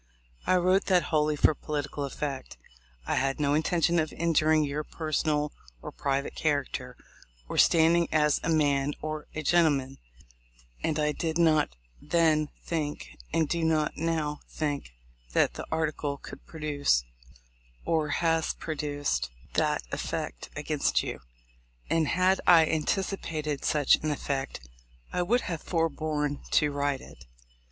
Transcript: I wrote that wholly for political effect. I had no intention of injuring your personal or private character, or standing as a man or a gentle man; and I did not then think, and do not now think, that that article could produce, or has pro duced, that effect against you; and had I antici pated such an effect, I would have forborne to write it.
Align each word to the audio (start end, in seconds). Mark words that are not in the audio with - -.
I 0.47 0.55
wrote 0.55 0.85
that 0.85 1.03
wholly 1.13 1.35
for 1.35 1.53
political 1.53 2.05
effect. 2.05 2.57
I 3.05 3.13
had 3.17 3.39
no 3.39 3.53
intention 3.53 3.99
of 3.99 4.11
injuring 4.11 4.63
your 4.63 4.83
personal 4.83 5.51
or 5.79 5.91
private 5.91 6.33
character, 6.33 6.97
or 7.47 7.59
standing 7.59 8.11
as 8.11 8.39
a 8.41 8.49
man 8.49 8.95
or 9.03 9.27
a 9.35 9.43
gentle 9.43 9.69
man; 9.73 9.99
and 10.83 10.97
I 10.97 11.11
did 11.11 11.37
not 11.37 11.75
then 12.01 12.49
think, 12.63 13.15
and 13.31 13.47
do 13.47 13.63
not 13.63 13.95
now 13.95 14.39
think, 14.49 14.89
that 15.33 15.53
that 15.53 15.67
article 15.71 16.17
could 16.17 16.47
produce, 16.47 17.03
or 17.85 18.09
has 18.09 18.55
pro 18.55 18.73
duced, 18.73 19.29
that 19.53 19.83
effect 19.91 20.49
against 20.55 21.03
you; 21.03 21.19
and 21.91 22.07
had 22.07 22.41
I 22.47 22.65
antici 22.65 23.21
pated 23.21 23.63
such 23.63 23.97
an 23.97 24.09
effect, 24.09 24.67
I 25.13 25.21
would 25.21 25.41
have 25.41 25.61
forborne 25.61 26.39
to 26.53 26.71
write 26.71 27.01
it. 27.01 27.23